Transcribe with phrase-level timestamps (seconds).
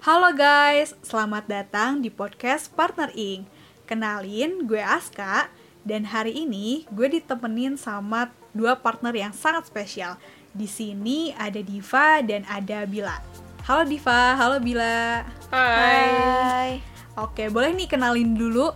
[0.00, 3.44] Halo guys, selamat datang di podcast Partner Inc.
[3.84, 5.52] Kenalin, gue Aska,
[5.84, 10.16] dan hari ini gue ditemenin sama dua partner yang sangat spesial.
[10.56, 13.20] Di sini ada Diva dan ada Bila.
[13.68, 15.20] Halo Diva, halo Bila.
[15.52, 16.80] Hai.
[17.20, 18.72] Oke, boleh nih kenalin dulu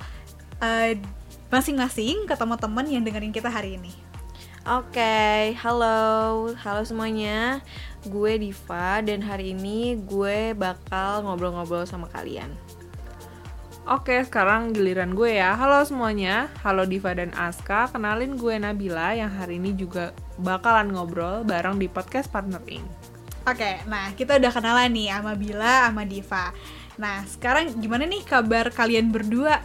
[0.61, 1.01] eh,
[1.49, 3.97] masing-masing ke teman-teman yang dengerin kita hari ini.
[4.65, 7.61] Oke, halo, halo semuanya.
[8.05, 12.53] Gue Diva dan hari ini gue bakal ngobrol-ngobrol sama kalian.
[13.85, 15.57] Oke, sekarang giliran gue ya.
[15.57, 17.89] Halo semuanya, halo Diva dan Aska.
[17.93, 22.85] Kenalin gue Nabila yang hari ini juga bakalan ngobrol bareng di podcast Partner Inc.
[23.45, 26.53] Oke, nah kita udah kenalan nih sama Bila, sama Diva.
[26.97, 29.61] Nah, sekarang gimana nih kabar kalian berdua?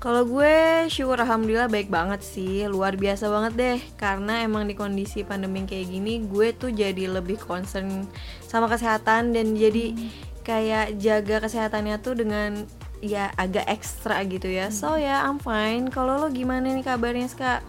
[0.00, 3.78] Kalau gue syukur alhamdulillah baik banget sih, luar biasa banget deh.
[4.00, 8.08] Karena emang di kondisi pandemi kayak gini, gue tuh jadi lebih concern
[8.48, 9.92] sama kesehatan dan jadi
[10.40, 12.64] kayak jaga kesehatannya tuh dengan
[13.04, 14.72] ya agak ekstra gitu ya.
[14.72, 15.92] So ya, I'm fine.
[15.92, 17.60] Kalau lo gimana nih kabarnya, Ska?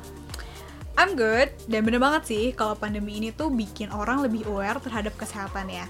[0.96, 5.16] I'm good, dan bener banget sih kalau pandemi ini tuh bikin orang lebih aware terhadap
[5.20, 5.88] kesehatan ya.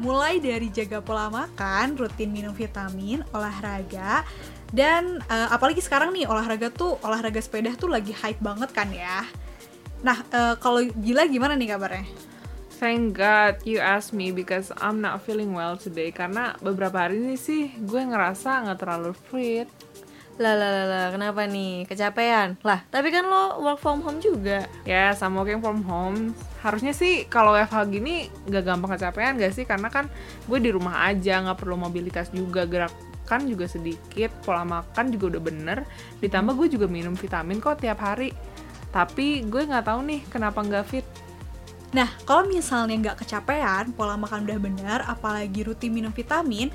[0.00, 4.22] Mulai dari jaga pola makan, rutin minum vitamin, olahraga,
[4.74, 9.22] dan eh, apalagi sekarang nih olahraga tuh olahraga sepeda tuh lagi hype banget kan ya.
[10.02, 12.04] Nah, eh, kalau gila gimana nih kabarnya?
[12.82, 17.38] Thank God you asked me because I'm not feeling well today karena beberapa hari ini
[17.38, 19.70] sih gue ngerasa nggak terlalu fit.
[20.34, 21.86] Lah lah lah lah, kenapa nih?
[21.86, 22.58] Kecapean?
[22.66, 24.66] Lah, tapi kan lo work from home juga.
[24.82, 26.34] Ya, sama working from home.
[26.58, 29.62] Harusnya sih kalau WFH gini nggak gampang kecapean gak sih?
[29.62, 30.10] Karena kan
[30.50, 32.66] gue di rumah aja, nggak perlu mobilitas juga,
[33.24, 35.78] gerakan juga sedikit, pola makan juga udah bener.
[36.20, 38.36] Ditambah gue juga minum vitamin kok tiap hari.
[38.92, 41.08] Tapi gue nggak tahu nih kenapa nggak fit.
[41.96, 46.68] Nah, kalau misalnya nggak kecapean, pola makan udah benar, apalagi rutin minum vitamin,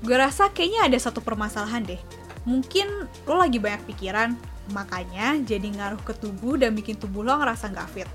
[0.00, 2.00] gue rasa kayaknya ada satu permasalahan deh.
[2.48, 2.88] Mungkin
[3.28, 4.32] lo lagi banyak pikiran,
[4.72, 8.08] makanya jadi ngaruh ke tubuh dan bikin tubuh lo ngerasa nggak fit.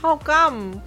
[0.00, 0.80] How come?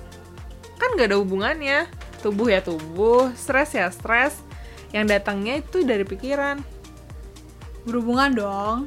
[0.81, 1.85] Kan gak ada hubungannya.
[2.25, 4.46] Tubuh ya tubuh, stres ya stres.
[4.95, 6.63] Yang datangnya itu dari pikiran.
[7.83, 8.77] Berhubungan dong.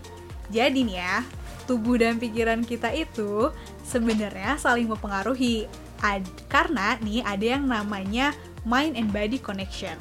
[0.50, 1.22] Jadi nih ya,
[1.70, 3.54] tubuh dan pikiran kita itu
[3.86, 5.70] sebenarnya saling mempengaruhi.
[6.00, 8.32] Ad- karena nih ada yang namanya
[8.64, 9.94] mind and body connection.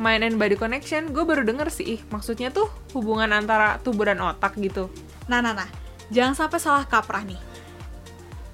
[0.00, 1.98] Mind and body connection, gue baru denger sih.
[1.98, 4.88] Ih, Maksudnya tuh hubungan antara tubuh dan otak gitu.
[5.28, 5.68] Nah, nah, nah.
[6.10, 7.38] Jangan sampai salah kaprah nih.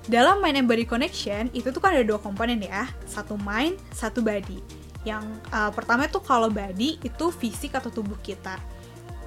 [0.06, 2.86] Dalam mind and body connection, itu tuh kan ada dua komponen ya.
[3.10, 4.85] Satu mind, satu body.
[5.06, 5.25] Yang
[5.55, 8.59] uh, pertama tuh kalau body itu fisik atau tubuh kita.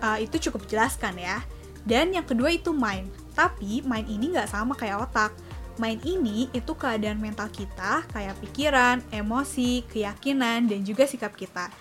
[0.04, 1.40] Uh, itu cukup jelaskan ya.
[1.88, 3.08] Dan yang kedua itu mind.
[3.32, 5.32] Tapi mind ini nggak sama kayak otak.
[5.80, 11.72] Mind ini itu keadaan mental kita, kayak pikiran, emosi, keyakinan, dan juga sikap kita.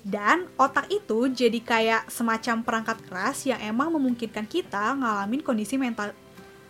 [0.00, 6.12] Dan otak itu jadi kayak semacam perangkat keras yang emang memungkinkan kita ngalamin kondisi mental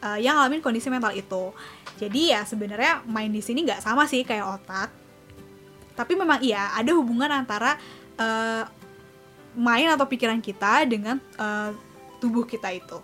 [0.03, 1.51] eh, yang ngalamin kondisi mental itu.
[1.99, 5.04] Jadi ya sebenarnya main di sini nggak sama sih kayak otak.
[5.95, 7.79] Tapi memang iya ada hubungan antara
[8.19, 8.63] eh,
[9.55, 11.71] main atau pikiran kita dengan eh,
[12.19, 12.99] tubuh kita itu.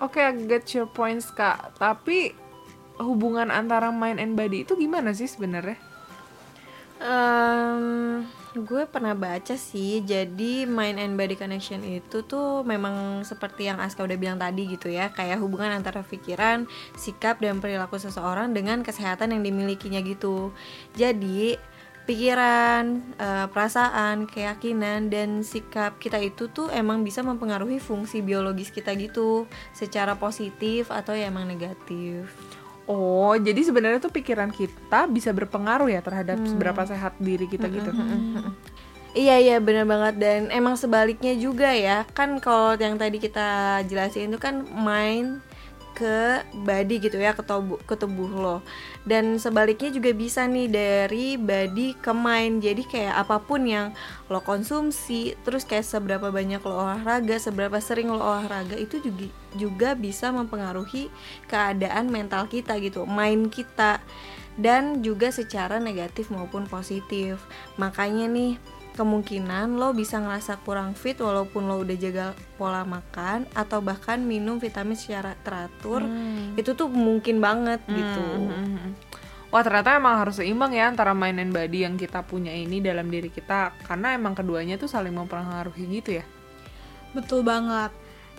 [0.00, 1.76] Oke, I get your points, Kak.
[1.76, 2.32] Tapi
[3.00, 5.76] hubungan antara mind and body itu gimana sih sebenarnya?
[7.00, 13.80] Ehm, gue pernah baca sih, jadi mind and body connection itu tuh memang seperti yang
[13.80, 16.68] Aska udah bilang tadi gitu ya, kayak hubungan antara pikiran,
[17.00, 20.52] sikap dan perilaku seseorang dengan kesehatan yang dimilikinya gitu.
[20.92, 21.56] Jadi
[22.10, 28.98] pikiran, eh, perasaan, keyakinan dan sikap kita itu tuh emang bisa mempengaruhi fungsi biologis kita
[28.98, 32.26] gitu, secara positif atau ya emang negatif.
[32.90, 37.94] Oh, jadi sebenarnya tuh pikiran kita bisa berpengaruh ya terhadap seberapa sehat diri kita gitu.
[39.14, 40.18] Iya iya bener banget.
[40.18, 42.02] Dan emang sebaliknya juga ya.
[42.10, 45.38] Kan kalau yang tadi kita jelasin itu kan mind
[46.00, 48.56] ke body gitu ya ke tubuh ke tubuh lo.
[49.04, 52.64] Dan sebaliknya juga bisa nih dari body ke mind.
[52.64, 53.92] Jadi kayak apa pun yang
[54.32, 59.28] lo konsumsi terus kayak seberapa banyak lo olahraga seberapa sering lo olahraga itu juga
[59.60, 61.12] juga bisa mempengaruhi
[61.44, 64.00] keadaan mental kita gitu mind kita.
[64.56, 67.40] Dan juga secara negatif maupun positif.
[67.76, 72.26] Makanya nih kemungkinan lo bisa ngerasa kurang fit walaupun lo udah jaga
[72.58, 76.04] pola makan atau bahkan minum vitamin secara teratur
[76.58, 78.94] itu tuh mungkin banget gitu Hmm.
[79.50, 83.10] Wah ternyata emang harus seimbang ya antara mind and body yang kita punya ini dalam
[83.10, 86.24] diri kita karena emang keduanya tuh saling mempengaruhi gitu ya.
[87.10, 87.90] Betul banget.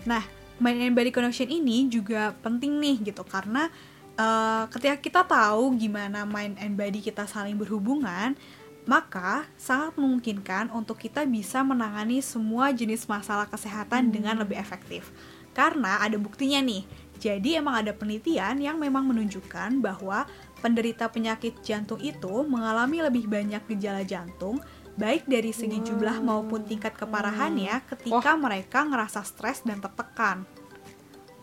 [0.08, 0.24] Nah,
[0.56, 3.68] mind and body connection ini juga penting nih gitu karena
[4.16, 8.32] eh, ketika kita tahu gimana mind and body kita saling berhubungan,
[8.82, 15.10] maka sangat memungkinkan untuk kita bisa menangani semua jenis masalah kesehatan dengan lebih efektif.
[15.54, 16.82] Karena ada buktinya nih.
[17.22, 20.26] Jadi emang ada penelitian yang memang menunjukkan bahwa
[20.58, 24.58] penderita penyakit jantung itu mengalami lebih banyak gejala jantung
[24.92, 30.44] baik dari segi jumlah maupun tingkat keparahannya ketika mereka ngerasa stres dan tertekan.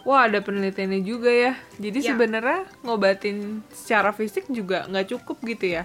[0.04, 1.54] Wah ada penelitiannya juga ya.
[1.80, 2.08] Jadi Ya.
[2.14, 5.84] sebenarnya ngobatin secara fisik juga nggak cukup gitu ya.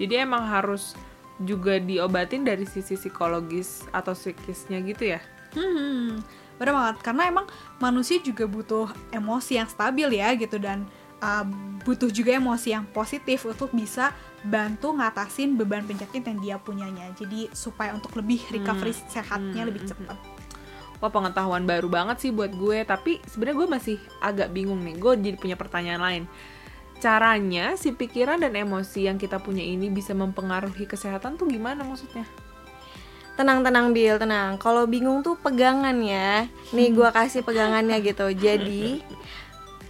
[0.00, 0.96] Jadi emang harus
[1.42, 5.20] juga diobatin dari sisi psikologis atau psikisnya gitu ya.
[5.52, 6.20] Hmm,
[6.56, 6.96] bener banget.
[7.02, 7.46] Karena emang
[7.82, 10.86] manusia juga butuh emosi yang stabil ya gitu dan
[11.20, 11.44] uh,
[11.82, 17.10] butuh juga emosi yang positif untuk bisa bantu ngatasin beban penyakit yang dia punyanya.
[17.14, 20.18] Jadi supaya untuk lebih recovery sehatnya hmm, lebih hmm, cepat.
[21.02, 22.86] Wah pengetahuan baru banget sih buat gue.
[22.86, 24.94] Tapi sebenarnya gue masih agak bingung nih.
[24.98, 26.24] Gue jadi punya pertanyaan lain.
[27.02, 32.22] Caranya si pikiran dan emosi yang kita punya ini bisa mempengaruhi kesehatan tuh gimana maksudnya?
[33.34, 34.54] Tenang tenang Bill, tenang.
[34.62, 36.46] Kalau bingung tuh pegangan ya.
[36.70, 38.30] Nih gua kasih pegangannya gitu.
[38.30, 39.02] Jadi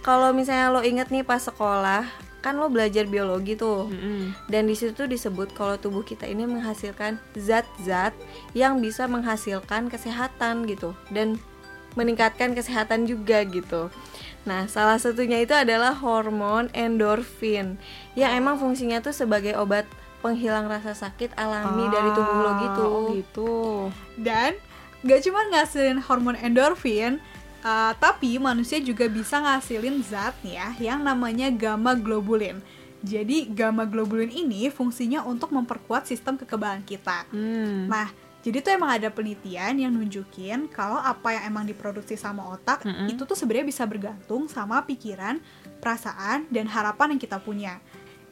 [0.01, 2.09] kalau misalnya lo inget nih pas sekolah,
[2.41, 3.93] kan lo belajar biologi tuh.
[3.93, 4.33] Mm-mm.
[4.49, 8.17] Dan di situ tuh disebut kalau tubuh kita ini menghasilkan zat-zat
[8.57, 11.37] yang bisa menghasilkan kesehatan gitu dan
[11.93, 13.89] meningkatkan kesehatan juga gitu.
[14.43, 17.79] Nah, salah satunya itu adalah hormon endorfin
[18.13, 19.87] yang emang fungsinya tuh sebagai obat
[20.19, 22.83] penghilang rasa sakit alami dari tubuh lo gitu.
[22.87, 23.53] Oh gitu.
[24.19, 24.55] Dan
[25.03, 27.23] gak cuma ngasilin hormon endorfin,
[27.63, 32.59] uh, tapi manusia juga bisa ngasilin zat ya yang namanya gamma globulin.
[33.03, 37.27] Jadi gamma globulin ini fungsinya untuk memperkuat sistem kekebalan kita.
[37.35, 37.91] Hmm.
[37.91, 38.07] Nah,
[38.43, 43.07] jadi tuh emang ada penelitian yang nunjukin kalau apa yang emang diproduksi sama otak Mm-mm.
[43.07, 45.39] itu tuh sebenarnya bisa bergantung sama pikiran,
[45.79, 47.79] perasaan, dan harapan yang kita punya.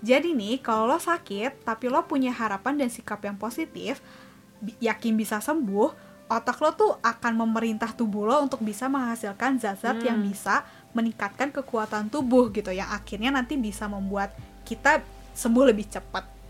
[0.03, 4.03] Jadi nih, kalau lo sakit tapi lo punya harapan dan sikap yang positif,
[4.83, 5.95] yakin bisa sembuh,
[6.27, 12.11] otak lo tuh akan memerintah tubuh lo untuk bisa menghasilkan zat-zat yang bisa meningkatkan kekuatan
[12.11, 14.35] tubuh gitu, yang akhirnya nanti bisa membuat
[14.67, 14.99] kita
[15.31, 16.40] sembuh lebih cepat.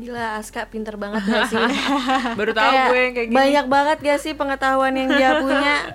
[0.00, 1.60] Gila, Aska pinter banget gak sih?
[2.40, 3.36] Baru tahu Kayak gue yang kayak gini.
[3.36, 5.76] Banyak banget gak sih pengetahuan yang dia punya?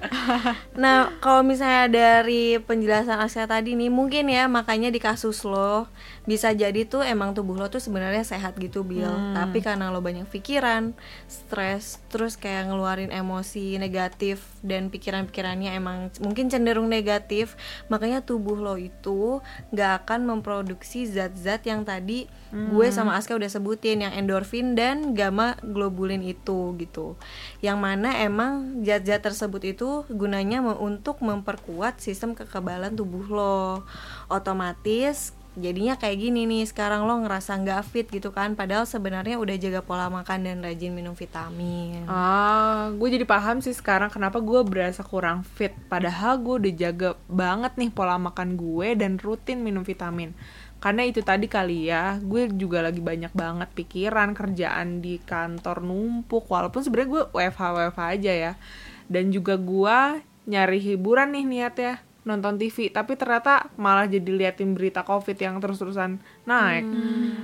[0.75, 5.87] Nah, kalau misalnya dari penjelasan Aska tadi nih, mungkin ya makanya di kasus lo
[6.27, 9.07] bisa jadi tuh emang tubuh lo tuh sebenarnya sehat gitu, Bill.
[9.07, 9.33] Hmm.
[9.33, 10.91] Tapi karena lo banyak pikiran,
[11.31, 17.55] stres, terus kayak ngeluarin emosi negatif dan pikiran-pikirannya emang mungkin cenderung negatif,
[17.87, 19.39] makanya tubuh lo itu
[19.71, 25.55] nggak akan memproduksi zat-zat yang tadi gue sama Aska udah sebutin yang endorfin dan gamma
[25.61, 27.15] globulin itu gitu.
[27.61, 33.87] Yang mana emang zat-zat tersebut itu gunanya untuk memperkuat sistem kekebalan tubuh lo.
[34.27, 39.55] Otomatis jadinya kayak gini nih sekarang lo ngerasa nggak fit gitu kan padahal sebenarnya udah
[39.55, 42.03] jaga pola makan dan rajin minum vitamin.
[42.11, 45.71] Ah, gue jadi paham sih sekarang kenapa gue berasa kurang fit.
[45.87, 50.35] Padahal gue udah jaga banget nih pola makan gue dan rutin minum vitamin.
[50.85, 56.45] Karena itu tadi kali ya, gue juga lagi banyak banget pikiran kerjaan di kantor numpuk.
[56.45, 58.53] Walaupun sebenarnya gue WFH WFH aja ya.
[59.09, 65.01] Dan juga gue nyari hiburan nih niatnya nonton TV tapi ternyata malah jadi liatin berita
[65.01, 66.85] covid yang terus-terusan naik.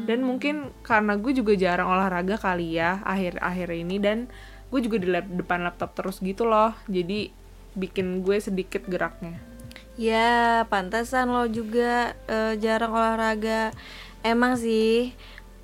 [0.06, 3.98] Dan mungkin karena gue juga jarang olahraga kali ya akhir-akhir ini.
[3.98, 4.30] Dan
[4.70, 6.78] gue juga di depan laptop terus gitu loh.
[6.86, 7.34] Jadi
[7.74, 9.51] bikin gue sedikit geraknya
[10.00, 13.76] Ya, pantasan lo juga eh, jarang olahraga.
[14.24, 15.12] Emang sih,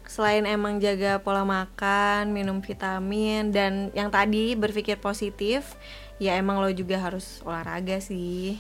[0.08, 5.78] selain emang jaga pola makan, minum vitamin, dan yang tadi berpikir positif,
[6.18, 8.58] ya emang lo juga harus olahraga sih.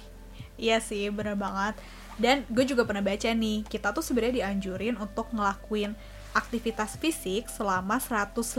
[0.57, 1.77] Iya sih, bener banget.
[2.17, 5.93] Dan gue juga pernah baca nih, kita tuh sebenarnya dianjurin untuk ngelakuin
[6.33, 8.53] aktivitas fisik selama 150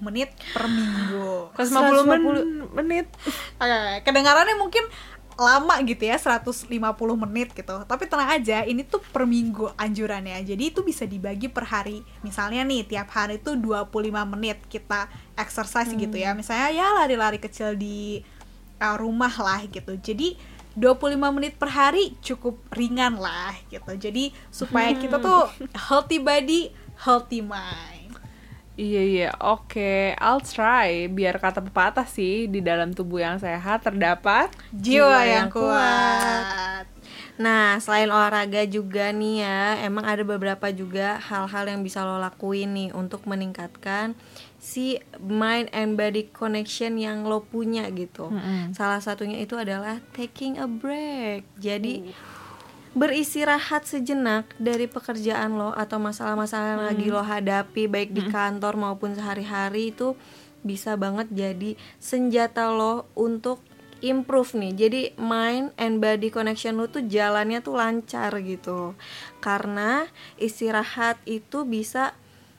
[0.00, 1.52] menit per minggu.
[1.52, 3.06] 150 men- menit
[3.60, 4.84] Oke, kedengarannya mungkin
[5.38, 6.68] lama gitu ya 150
[7.28, 7.76] menit gitu.
[7.88, 10.42] Tapi tenang aja ini tuh per minggu anjurannya.
[10.44, 12.04] Jadi itu bisa dibagi per hari.
[12.20, 13.88] Misalnya nih tiap hari tuh 25
[14.28, 15.08] menit kita
[15.38, 16.36] exercise gitu ya.
[16.36, 18.20] Misalnya ya lari-lari kecil di
[18.82, 19.96] uh, rumah lah gitu.
[19.96, 20.36] Jadi
[20.72, 23.92] 25 menit per hari cukup ringan lah gitu.
[23.96, 25.48] Jadi supaya kita tuh
[25.88, 26.72] healthy body
[27.02, 28.01] healthy mind
[28.72, 31.04] Iya iya, oke, I'll try.
[31.12, 36.88] Biar kata pepatah sih, di dalam tubuh yang sehat terdapat jiwa yang kuat
[37.40, 42.76] Nah, selain olahraga juga nih ya, emang ada beberapa juga hal-hal yang bisa lo lakuin
[42.76, 44.12] nih untuk meningkatkan
[44.60, 48.28] si mind and body connection yang lo punya gitu.
[48.28, 48.76] Mm-mm.
[48.76, 51.48] Salah satunya itu adalah taking a break.
[51.56, 52.12] Jadi
[52.92, 59.16] beristirahat sejenak dari pekerjaan lo atau masalah-masalah yang lagi lo hadapi baik di kantor maupun
[59.16, 60.12] sehari-hari itu
[60.60, 63.64] bisa banget jadi senjata lo untuk
[64.04, 64.72] improve nih.
[64.76, 68.92] Jadi mind and body connection lo tuh jalannya tuh lancar gitu.
[69.40, 70.04] Karena
[70.36, 72.12] istirahat itu bisa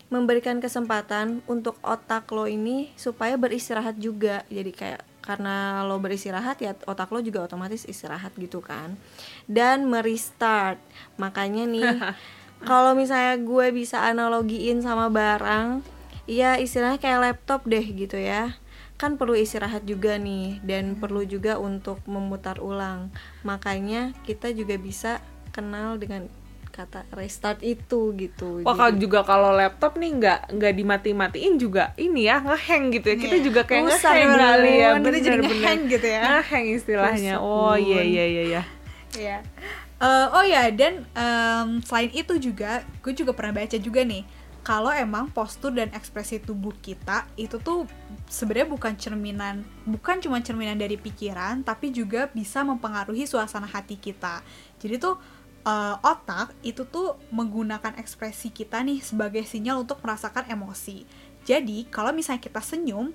[0.09, 4.47] memberikan kesempatan untuk otak lo ini supaya beristirahat juga.
[4.49, 8.99] Jadi kayak karena lo beristirahat ya otak lo juga otomatis istirahat gitu kan.
[9.47, 10.77] Dan merestart.
[11.15, 11.89] Makanya nih
[12.69, 15.81] kalau misalnya gue bisa analogiin sama barang,
[16.27, 18.55] ya istilahnya kayak laptop deh gitu ya
[19.03, 23.11] kan perlu istirahat juga nih dan perlu juga untuk memutar ulang
[23.43, 25.19] makanya kita juga bisa
[25.51, 26.31] kenal dengan
[26.73, 32.25] kata restart itu gitu Wah kalau juga kalau laptop nih nggak nggak dimati-matiin juga ini
[32.25, 33.43] ya ngehang gitu ya kita Iya.
[33.45, 34.41] juga kayak ngehang bener.
[34.41, 36.21] kali ya Kita jadi ngehang gitu ya.
[36.25, 38.63] ngehang istilahnya Rusak oh iya iya iya iya
[39.13, 39.37] Iya.
[39.95, 44.25] Eh, oh ya dan em, selain itu juga gue juga pernah baca juga nih
[44.59, 47.85] kalau emang postur dan ekspresi tubuh kita itu tuh
[48.25, 54.41] sebenarnya bukan cerminan bukan cuma cerminan dari pikiran tapi juga bisa mempengaruhi suasana hati kita
[54.77, 55.15] jadi tuh
[55.63, 61.03] eh, otak itu tuh menggunakan ekspresi kita nih sebagai sinyal untuk merasakan emosi
[61.41, 63.11] jadi kalau misalnya kita senyum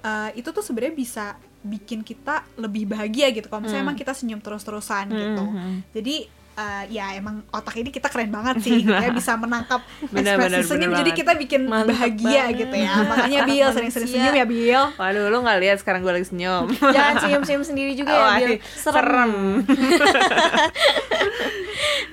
[0.00, 1.24] eh, itu tuh sebenarnya bisa
[1.58, 3.88] bikin kita lebih bahagia gitu kalau misalnya Hmm.
[3.88, 5.76] emang kita senyum terus-terusan Hmm, gitu hmm, hmm.
[5.92, 6.16] jadi
[6.54, 10.54] eh, ya emang otak ini kita keren banget sih gitu ya bisa menangkap Bener, ekspresi
[10.54, 11.20] bener, senyum bener jadi banget.
[11.20, 12.58] kita bikin Mantep bahagia banget.
[12.60, 16.26] gitu ya makanya Bill sering-sering senyum ya Bill Waduh, lu nggak lihat sekarang gue lagi
[16.26, 16.64] senyum.
[16.72, 19.02] jangan senyum-senyum sendiri juga ya Wah, Bill serem.
[19.02, 19.32] serem.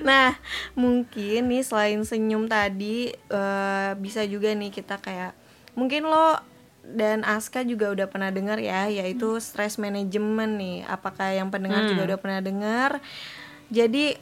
[0.02, 0.36] Nah,
[0.74, 5.32] mungkin nih selain senyum tadi eh, bisa juga nih kita kayak
[5.74, 6.38] mungkin lo
[6.86, 10.76] dan Aska juga udah pernah dengar ya, yaitu stress management nih.
[10.86, 11.90] Apakah yang pendengar Hmm.
[11.90, 12.90] juga udah pernah dengar?
[13.74, 14.14] Jadi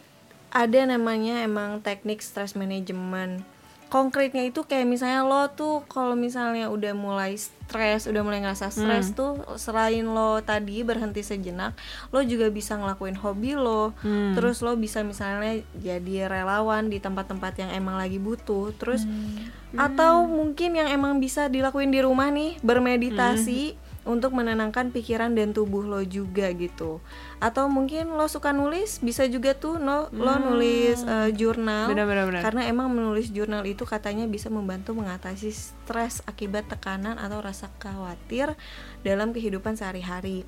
[0.48, 3.44] ada namanya emang teknik stress management.
[3.92, 9.14] Konkretnya itu kayak misalnya lo tuh kalau misalnya udah mulai stres, udah mulai ngerasa stres
[9.14, 11.78] tuh selain lo tadi berhenti sejenak,
[12.10, 13.94] lo juga bisa ngelakuin hobi lo.
[14.02, 14.34] Hmm.
[14.34, 18.74] Terus lo bisa misalnya jadi relawan di tempat-tempat yang emang lagi butuh.
[18.74, 19.06] Terus
[19.74, 25.84] atau mungkin yang emang bisa dilakuin di rumah nih, bermeditasi untuk menenangkan pikiran dan tubuh
[25.84, 27.00] lo juga gitu.
[27.40, 31.88] Atau mungkin lo suka nulis, bisa juga tuh lo, lo nulis eh, jurnal.
[31.88, 32.42] Benar, benar, benar.
[32.44, 38.52] Karena emang menulis jurnal itu katanya bisa membantu mengatasi stres akibat tekanan atau rasa khawatir
[39.00, 40.44] dalam kehidupan sehari-hari.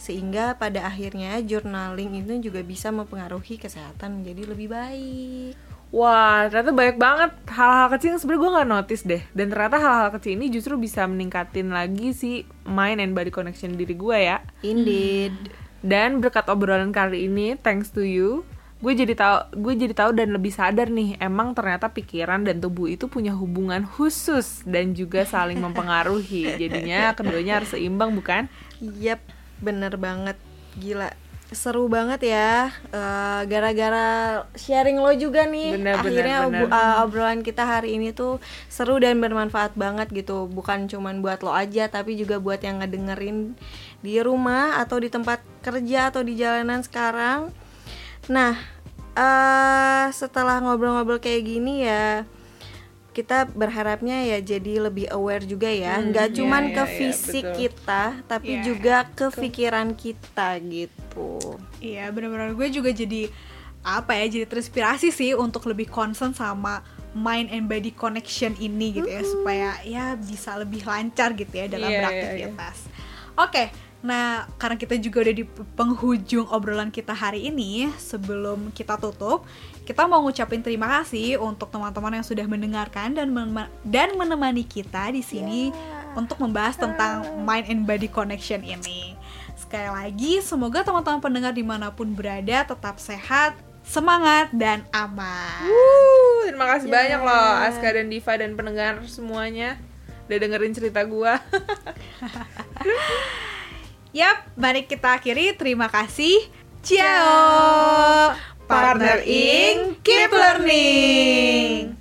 [0.00, 5.69] Sehingga pada akhirnya journaling itu juga bisa mempengaruhi kesehatan menjadi lebih baik.
[5.90, 9.22] Wah, ternyata banyak banget hal-hal kecil yang sebenarnya gue nggak notice deh.
[9.34, 13.98] Dan ternyata hal-hal kecil ini justru bisa meningkatin lagi si mind and body connection diri
[13.98, 14.38] gue ya.
[14.62, 15.50] Indeed.
[15.82, 18.46] Dan berkat obrolan kali ini, thanks to you,
[18.78, 22.86] gue jadi tahu, gue jadi tahu dan lebih sadar nih, emang ternyata pikiran dan tubuh
[22.86, 26.54] itu punya hubungan khusus dan juga saling mempengaruhi.
[26.54, 28.46] Jadinya keduanya harus seimbang, bukan?
[28.78, 29.18] Yap,
[29.58, 30.38] bener banget.
[30.78, 31.29] Gila.
[31.50, 32.70] Seru banget ya.
[32.88, 34.06] Eh, Gara-gara
[34.54, 35.74] sharing lo juga nih.
[35.74, 36.62] Bener, bener, akhirnya bener.
[36.66, 40.46] obu- eh, obrolan kita hari ini tuh seru dan bermanfaat banget gitu.
[40.46, 43.58] Bukan cuman buat lo aja, tapi juga buat yang ngedengerin
[44.00, 47.50] di rumah atau di tempat kerja atau di jalanan sekarang.
[48.30, 48.54] Nah,
[49.10, 52.22] eh setelah ngobrol-ngobrol kayak gini ya
[53.20, 56.00] kita berharapnya ya jadi lebih aware juga ya.
[56.00, 57.56] Hmm, nggak iya, cuman iya, ke iya, fisik betul.
[57.60, 61.30] kita tapi Iya, juga ke pikiran kita gitu.
[61.84, 63.28] Iya benar-benar gue juga jadi
[63.84, 66.80] apa ya jadi terinspirasi sih untuk lebih concern sama
[67.16, 69.20] mind and body connection ini gitu ya.
[69.20, 72.76] Supaya ya bisa lebih lancar gitu ya dalam Iya, iya, beraktivitas.
[73.36, 75.44] Oke, nah karena kita juga udah di
[75.76, 79.44] penghujung obrolan kita hari ini, sebelum kita tutup,
[79.84, 85.12] kita mau ngucapin terima kasih untuk teman-teman yang sudah mendengarkan dan menema- dan menemani kita
[85.12, 85.68] di sini
[86.16, 89.12] untuk membahas tentang mind and body connection ini.
[89.54, 93.52] Sekali lagi, semoga teman-teman pendengar di mana pun berada tetap sehat,
[93.84, 95.68] semangat, dan aman.
[95.68, 96.92] Wuh, terima kasih Ya.
[96.96, 99.76] banyak loh Aska dan Diva dan pendengar semuanya
[100.24, 101.36] udah dengerin cerita gua.
[104.10, 105.54] Yap, mari kita akhiri.
[105.54, 106.50] Terima kasih.
[106.82, 108.34] Ciao.
[108.66, 111.99] Partner in Keep Learning.